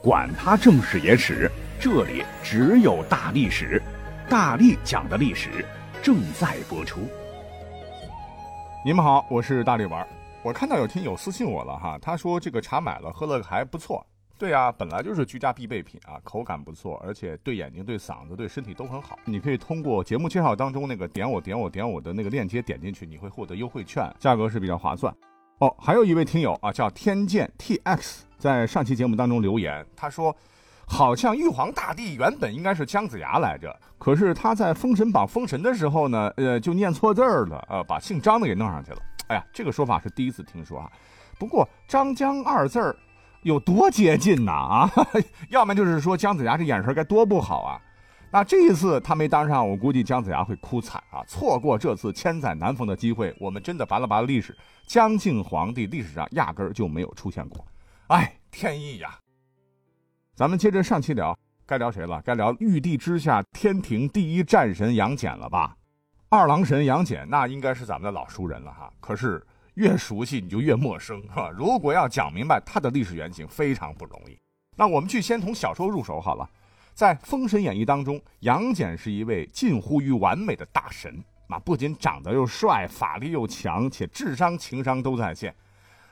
[0.00, 3.82] 管他正史野史，这里只有大历史，
[4.28, 5.64] 大力讲的历史
[6.00, 7.00] 正在播出。
[8.84, 10.06] 你们好，我是大力丸。
[10.44, 14.06] 我看到有听友私信我了哈，他说这个茶买了喝了还不错。
[14.38, 19.18] 对啊，本来就是居家必备品啊，口感不错，而且对眼睛、对嗓子、对身体都很好。
[19.24, 25.12] 你可以通过节目介绍当中那个点我点我点我的那个链接点进去，你会获得优惠券，价格是比较划算。
[25.58, 30.34] 哦，还有一位听友啊，叫天剑 TX，在上期节目当中留言，他说，
[30.86, 38.98] 好像玉皇大帝原本应该是姜子牙来着，可是他在封神榜封神的时候呢，呃，就念错字儿了，呃，把姓张的给弄上去了。
[39.26, 40.88] 哎呀，这个说法是第一次听说啊。
[41.40, 42.96] 不过张姜二字儿
[43.42, 44.90] 有多接近呐啊？
[45.50, 47.80] 要么就是说姜子牙这眼神该多不好啊。
[48.30, 51.24] 那这一次他没当上，我估计姜子牙会哭惨啊！
[51.26, 54.54] 错过这次千载难逢的机会，我们真的拔了拔历史，
[54.86, 57.66] 姜姓皇帝历史上压根儿就没有出现过。
[58.08, 59.18] 哎，天意呀！
[60.34, 61.36] 咱们接着上期聊，
[61.66, 62.20] 该聊谁了？
[62.22, 65.74] 该聊玉帝之下天庭第一战神杨戬了吧？
[66.28, 68.92] 二郎神杨戬，那应该是咱们的老熟人了哈。
[69.00, 69.42] 可是
[69.74, 71.48] 越熟悉你就越陌生哈。
[71.48, 74.38] 如果要讲明白他的历史原型，非常不容易。
[74.76, 76.46] 那我们去先从小说入手好了。
[76.98, 81.56] 在《封神演义》当中，杨戬是一位近乎于完美的大神啊！
[81.56, 85.54] 不仅长得又帅，法力又强，且智商情商都在线。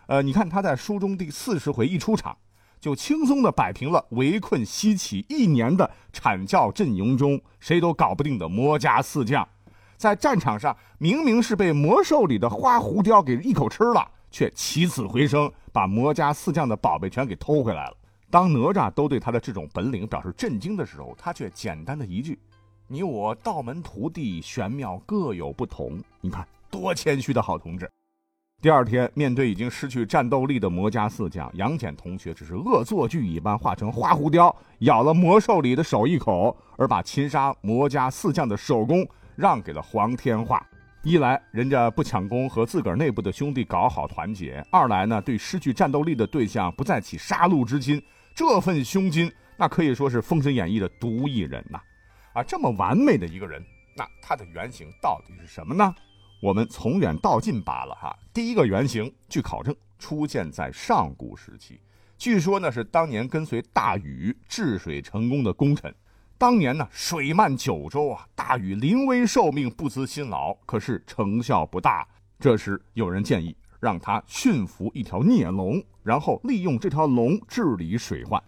[0.06, 2.38] 呃，你看他在书中第四十回一出场，
[2.80, 9.48] 就轻松的摆平了围困西岐一年的阐教阵营中谁都搞不定的魔家四将。
[9.96, 17.96] 在战场上，明明是被魔兽里的花狐雕给一口吃了，却起死回生，把魔家四将的宝贝全给偷回来了。
[18.30, 22.38] 当哪吒都对他的这种本领表示震惊的时候，他却简单的一句
[22.88, 27.90] ：“你我道门徒弟，玄妙各有不同。”你看多谦虚的好同志。
[28.62, 40.66] 第二天，面对已经失去战斗力的魔家四将，杨戬同学只是恶作剧一般化成花狐雕，咬了魔兽里的手一口，而把擒杀魔家四将的首功让给了黄天化。
[41.02, 48.02] 一来，人家不抢功，和自个儿内部的兄弟搞好团结；二来呢，对失去战斗力的对象不再起杀戮之心。
[48.36, 51.80] 这份胸襟，那可以说是《封神演义》的独一人呐！
[52.34, 53.64] 啊，这么完美的一个人，
[53.96, 55.94] 那他的原型到底是什么呢？
[56.42, 58.14] 我们从远到近扒了哈。
[58.34, 61.80] 第一个原型，据考证出现在上古时期，
[62.18, 65.94] 据说呢是当年跟随大禹治水成功的功臣。
[66.36, 72.06] 当年呢水漫九州啊，大禹临危受命，不辞辛劳，可是成效不大。
[72.38, 73.56] 这时有人建议。
[73.80, 78.42] 让他驯服一条孽龙，然后利用这条龙治理水患。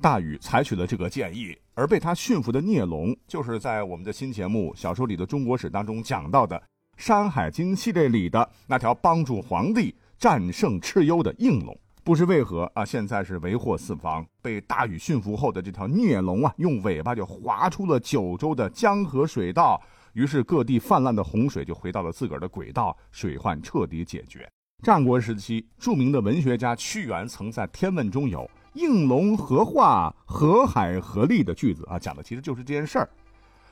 [0.00, 6.56] 大禹采取了这个建议，而被他驯服的孽龙，就是在我们的新节目《小说里的中国史》当中讲到的
[6.96, 11.78] 《山海经》系列里的那条帮助皇帝战胜蚩尤的应龙。
[12.04, 14.26] 不知为何啊，现在是为祸四方。
[14.42, 19.80] 被大禹驯服后的这条孽龙啊，用尾巴就划出了九州的江河水道，
[20.14, 24.50] 于是各地泛滥的洪水就回到了自个儿的轨道，水患彻底解决。
[24.82, 33.08] 战国时期，著名的文学家屈原曾在《天问》中有“应龙何化，河海何利”的句子啊，讲的其实就是这件事儿。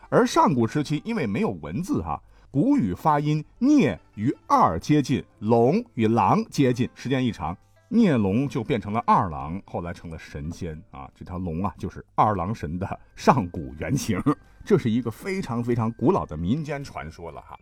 [0.08, 11.10] 而上古时期，因为没有文字哈，古语发音“聂”与“二”接近，“龙”与“狼”接近，时间一长，聂龙就变成了二郎，后来成了神仙啊。
[11.12, 14.22] 这条龙啊，就是二郎神的上古原型。
[14.64, 17.58] 这是一个非常非常古老的民间传说了哈。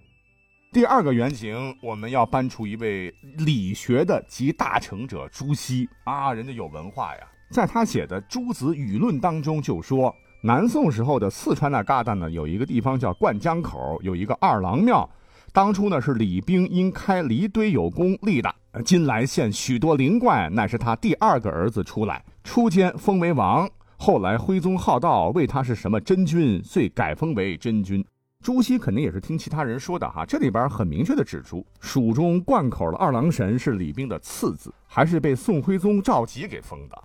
[0.71, 5.89] 第二个原型，我们要搬出一位理学的集大成者朱熹。
[6.05, 15.09] 啊，人家有文化呀，在他写的《诸子语论》当中就说，南宋时候的四川那旮瘩呢，有一个地方叫灌江口，有一个二郎庙，
[15.55, 18.55] 当初呢是李冰因开离堆有功立的，
[18.85, 28.05] 今来现许多灵怪，乃是他第二个儿子出来，初间封为王，后来徽宗好道，谓他是什么真君，遂改封为真君。
[28.43, 37.03] 朱熹肯定也是听其他人说的哈，这里边很明确的指出，蜀中灌口的二郎神是李冰的次子，还是被宋徽宗赵佶给封的。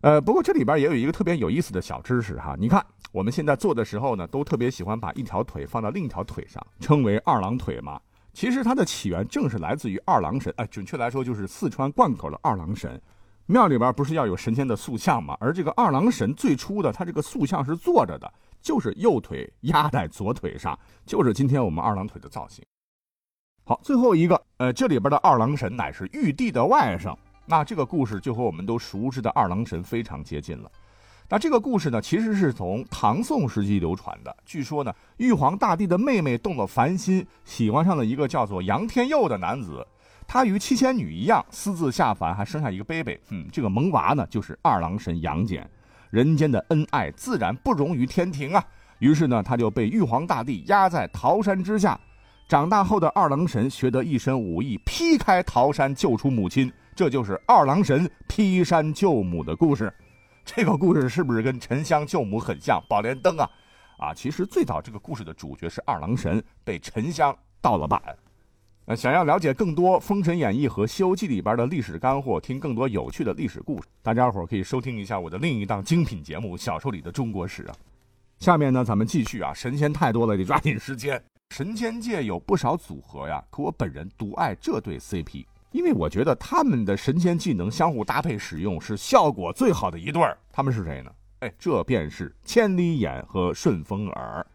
[0.00, 8.00] 呃，不过这里边也有一个特别有意思的小知识哈，你看我们现在做的时候呢，都特别喜欢把一条腿放到另一条腿上，称为二郎腿嘛。
[8.32, 13.00] 其实它的起源正是来自于二郎神，哎，准确来说就是四川灌口的二郎神。
[13.46, 15.36] 庙里边不是要有神仙的塑像吗？
[15.40, 18.32] 而这个二郎神最初的他这个塑像是坐着的。
[18.64, 22.64] 就是右腿压在左腿上，就是今天我们二郎腿的造型。
[23.66, 27.14] 好，最后一个，呃，这里边的二郎神乃是玉帝的外甥，
[27.44, 30.72] 那这个故事就和我们都熟知的二郎神非常接近了。
[31.28, 34.34] 那这个故事呢，其实是从唐宋时期流传的。
[34.46, 39.86] 据说呢，玉皇大帝的妹妹动了凡心，喜欢上了一个叫做杨天佑的男子。
[40.26, 43.18] 他与七仙女一样，私自下凡，还生下一个 baby。
[43.30, 45.68] 嗯，这个萌娃呢，就是二郎神杨戬。
[46.10, 48.64] 人间的恩爱自然不容于天庭啊。
[48.98, 51.98] 于是呢，他就被玉皇大帝压在桃山之下。
[52.46, 56.72] 长大后的二郎神学得一身武艺，劈开桃山救出母亲。
[56.94, 59.92] 这就是二郎神劈山救母的故事。
[60.44, 62.80] 这个故事是不是跟沉香救母很像？
[62.88, 63.50] 宝莲灯啊，
[63.98, 68.00] 啊，其实最早这个故事的主角是二郎神，被沉香盗了版。
[68.86, 77.74] 呃，想要了解更多《封神演义》和《西游记》里边的历史干货，听更多有趣的历史故事，大家伙可以收听一下我的另一档精品节目《小说里的中国史》啊。
[78.40, 81.22] 下面呢，咱们继续啊，神仙太多了，得抓紧时间。
[81.48, 90.36] 神仙界有不少组合呀，可我本人独爱这对 CP，因为我觉得他们的神仙技能相互搭配使用是效果最好的一对儿。
[90.52, 91.10] 他们是谁呢？
[91.38, 94.46] 哎，这便是千里眼和顺风耳。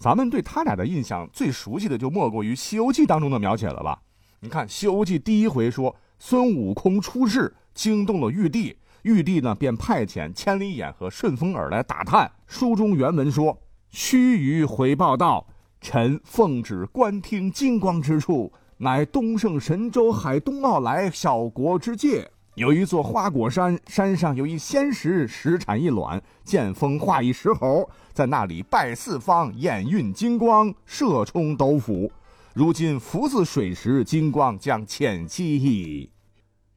[0.00, 4.00] 咱们对他俩的印象最熟悉的就莫过于《西游记》当中的描写了吧？
[4.40, 12.32] 你看《西游记》第一回说孙悟空出世，惊动了玉帝，玉帝呢便派遣千里眼和顺风耳来打探。
[12.46, 13.58] 书中原文说
[13.92, 15.46] ：“须臾回报道，
[15.82, 32.10] 臣奉旨观听金光之处，乃东胜神州海东奥来小国之界。”有一座花果山，山上有一仙石，石产一卵，见风化一石猴，在那里拜四方，眼运金光，射冲斗府。
[32.52, 36.10] 如今福似水石，金光将浅息矣。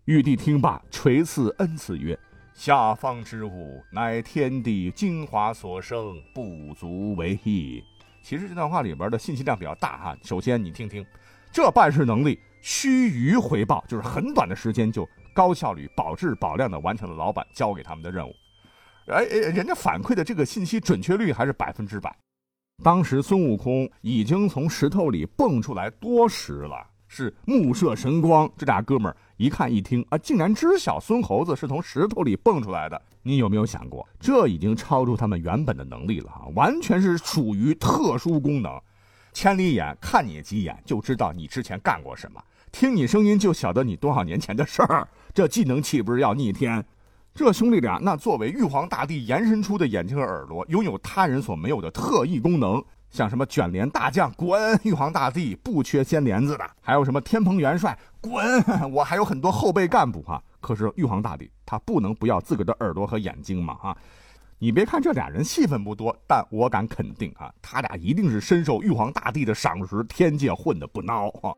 [0.06, 2.18] 玉帝听罢，垂赐恩赐曰
[2.54, 7.84] ：“下方之物，乃天地精华所生，不足为意。”
[8.22, 10.18] 其实这段话里边的信息量比较大哈。
[10.24, 11.04] 首先，你听听，
[11.52, 15.10] 这办事能力，须臾回报，就是很短的时间就。
[15.34, 18.34] 高效率、保质保量的完成了老板交给他们的任务，
[19.08, 22.16] 哎哎，人家反馈的这个信息准确率还是百分之百。
[22.84, 28.50] 当时孙悟空已经从石头里蹦出来多时了，是目射神光。
[28.58, 33.02] 这俩哥们儿一看一听啊，竟然知晓孙猴子是从石头里蹦出来的。
[33.22, 36.48] 你有没有想过，这已经超出他们原本的能力了哈？
[36.56, 38.82] 完全是属于特殊功能。
[39.32, 45.08] 千里眼看你几眼就知道你之前干过什么，听你声音就晓得你多少年前的事儿。
[45.32, 46.84] 这技能岂不是要逆天？
[47.36, 58.44] 这兄弟俩那作为玉皇大帝延伸出的眼睛和耳朵，拥有他人所没有的特异功能，像什么卷帘大将滚，玉皇大帝不缺掀帘子的；还有什么天蓬元帅滚，
[58.92, 60.42] 我还有很多后备干部哈。
[60.60, 63.96] 可是玉皇大帝他不能不要自个儿的耳朵和眼睛嘛哈。
[64.58, 71.54] 你别看这俩人戏份不多，但我敢肯定啊，他俩一定是深受玉皇大帝的赏识，天界混的不孬哈。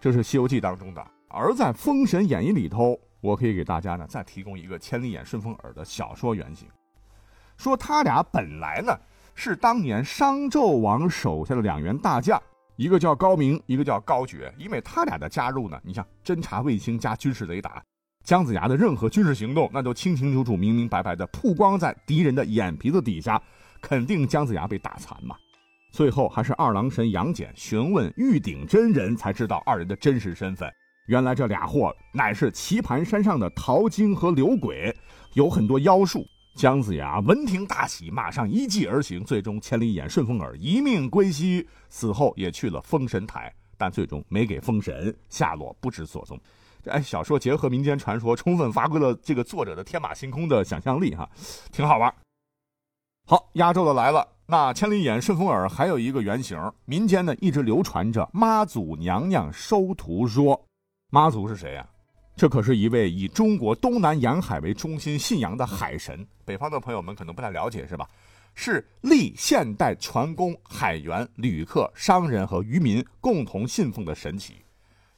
[0.00, 2.98] 这是《西游记》当中的，而在《封神演义》里头。
[3.20, 6.68] 我可以给大家呢再提供一个千里眼顺风耳的小说原型，
[7.56, 8.96] 说他俩本来呢
[9.34, 12.40] 是当年商纣王手下的两员大将，
[12.76, 14.54] 一个叫高明，一个叫高觉。
[14.56, 17.82] 因为他俩的加入呢，你像侦察卫星加军事雷达，
[18.22, 23.42] 姜子牙的任何军事行动那都清清楚楚、明明白白的曝光在敌人的眼皮子底下，
[23.80, 25.34] 肯定姜子牙被打残嘛。
[25.90, 30.70] 最后还是二郎神杨戬询问玉鼎真人，才知道二人的真实身份。
[31.06, 34.94] 原来这俩货乃是棋盘山上的陶精和刘鬼，
[35.34, 36.24] 有很多妖术。
[36.54, 46.38] 姜子牙闻听大喜，马上依计而行，最终千里眼、顺风耳一命归西，死后也去了封神台，但最终没给封神，下落不知所踪。
[46.82, 51.28] 这哎，小说结合民间传说，充分发挥了这个作者的天马行空的想象力，哈，
[51.72, 52.12] 挺好玩。
[53.30, 60.58] 好，压轴的来了，那千里眼、顺风耳还有一个原型，民间呢一直流传着妈祖娘娘收徒说。
[61.10, 61.86] 妈祖是谁呀？
[62.34, 66.26] 这可是一位以中国东南沿海为中心信仰的海神。
[66.46, 68.08] 北方的朋友们可能不太了解，是吧？
[68.54, 74.52] 是历现代船工、海员、旅客、商人和渔民共同信奉的神祇。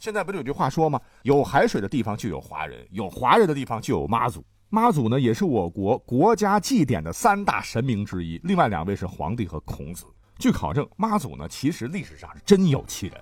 [0.00, 1.00] 现在不是有句话说吗？
[1.22, 4.44] 有海水的地方就有华人，有华人的地方就有妈祖。
[4.72, 8.40] 妈祖呢，也是我国国家祭典的三大神明之一。
[8.44, 10.04] 另外两位是皇帝和孔子。
[10.38, 13.16] 据考证，妈祖呢，其实历史上是真有其人。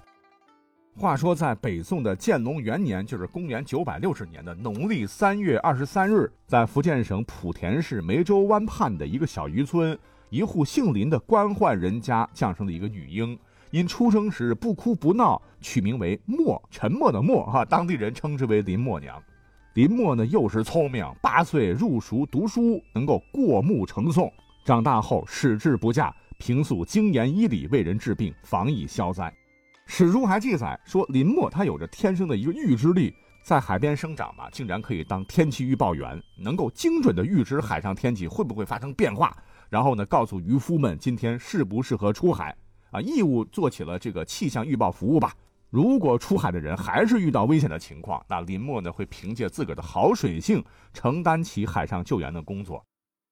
[0.95, 13.39] 话说，在北宋的建隆元年，就是公元九百六十年的农历三月二十三日，在福建省莆田市梅州湾畔的一个小渔村，一户姓林的官宦人家降生了一个女婴，
[13.71, 19.19] 因出生时不哭不闹，取名为默，沉默的默，哈，当地人称之为林默娘。
[19.75, 24.31] 林默呢，幼时聪明，八岁入塾读书，能够过目成诵。
[24.65, 29.33] 长大后矢志不嫁，平素精研医理，为人治病，防疫消灾。
[29.87, 39.37] 史书还记载说，林默他有着天生的一个预知力，在海边生长嘛，竟然可以当天气预报员，能够精准的预知海上天气会不会发生变化，
[39.69, 42.57] 然后呢，告诉渔夫们今天适不适合出海，
[42.91, 45.33] 啊，义务做起了这个气象预报服务吧。
[45.71, 52.83] 如果出海的人还是遇到危险的情况，那林默呢会凭借自个儿的好水性承担起海上救援的工作。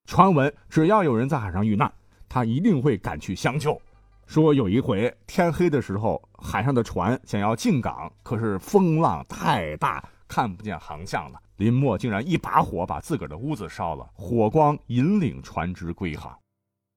[0.04, 1.92] 传闻只要有人在海上遇难，
[2.28, 3.80] 他一定会赶去相救。
[4.26, 11.40] 说有一回天黑的时候，海上的船想要进港，可是风浪太大，看不见航向了。
[11.56, 16.36] 林默竟然一把火把自个儿的屋子烧了，火光引领船只归航。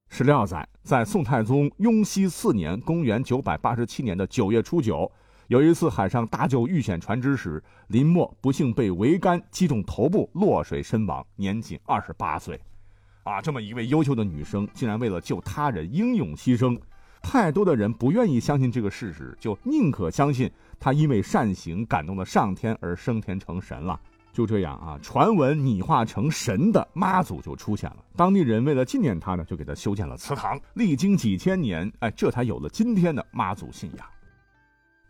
[0.09, 5.09] 史料载，在宋太宗雍熙四年（公元987年）的九月初九，
[5.49, 12.59] 有一次海上大救遇险船只时，林默不幸被桅杆击中头部，落水身亡，年仅二十八岁。
[13.23, 16.79] 啊，这么一位优秀的女生，竟然为了救他人英勇牺牲。
[17.23, 23.99] 太多的人不愿意相信这个事实，就宁可相信她因为善行感动了上天而升天成神了。
[24.31, 27.97] 就这样啊，传闻拟化成神的妈祖就出现了。
[28.15, 30.61] 当地人为了纪念她呢，就给她修建了祠堂。
[30.75, 34.05] 历经几千年，哎，这才有了今天的妈祖信仰。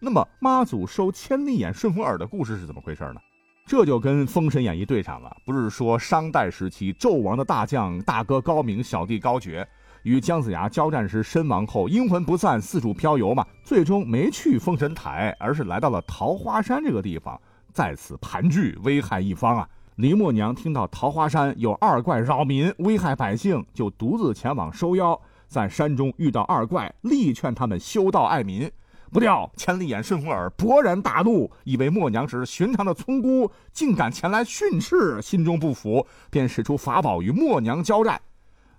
[0.02, 3.20] 那么，妈祖收千里眼顺风耳的故事是怎么回事呢？
[3.66, 5.36] 这就跟《封神演义》对上了。
[5.46, 9.68] 不是说商代时期纣王的大将大哥高明，小弟高觉。
[10.04, 17.40] 与姜子牙交战时身亡后，阴魂不散，四处漂游嘛，最终没去封神台，而是来到了桃花山这个地方，
[17.74, 19.68] 在此盘踞，危害一方啊！
[19.98, 28.72] 林默娘听到桃花山有二怪扰民，危害百姓，就独自前往收妖，在山中遇到二怪，力劝他们修道爱民。
[29.12, 38.22] 不料千里眼顺风耳勃然大怒，以为默娘只是寻常的村姑，竟敢前来训斥，心中不服，便使出法宝与默娘交战。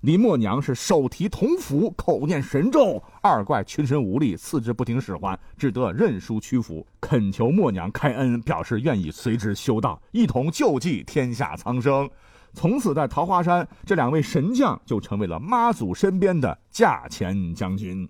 [0.02, 12.08] 林默娘是手提铜符，口念神咒，二怪群身无力，四肢不听使唤，只得认输屈服，恳求默娘开恩，表示愿意随之修道，一同救济天下苍生。
[12.54, 18.08] 从此，在桃花山，这两位神将就成为了妈祖身边的驾前将军。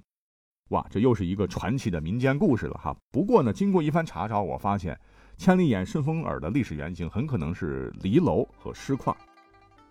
[0.71, 2.97] 哇，这又是一个传奇的民间故事了哈。
[3.11, 4.99] 不过呢，经过一番查找，我发现
[5.37, 9.15] 千里眼顺风耳的历史原型很可能是离楼和师旷。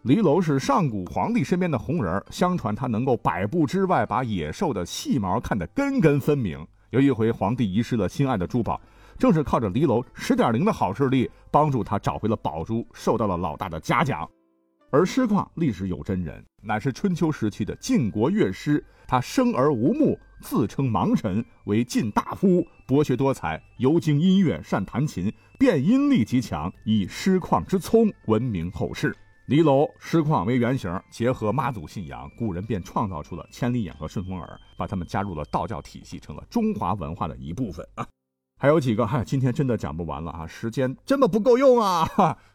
[0.04, 6.66] 离楼是上古皇帝身边的红人相传他能够百步之外把野兽的细毛看得根根分明。
[6.92, 8.80] 有一回，皇帝遗失了心爱的珠宝，
[9.18, 14.28] 正是靠着离楼十点零的好视力，帮助他找回了宝珠，受到了老大的嘉奖。
[14.92, 29.16] 而师旷历史有真人，乃是春秋时期的晋国乐师，他生而无目，自称盲神，为晋大夫，博学多才，尤精音乐，善弹琴，辨音力极强，以师旷之聪闻名后世。
[29.48, 38.06] 离楼师旷为原型，结合妈祖信仰，古人便创造出了千里眼和顺风耳，把他们加入了道教体系，成了中华文化的一部分啊。
[38.62, 42.08] 还有几个，嗨，今天真的讲不完了啊，时间真的不够用啊。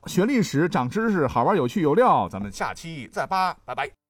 [0.06, 4.03] 学历史，长知识，好玩有趣有料，咱们下期再扒，拜拜。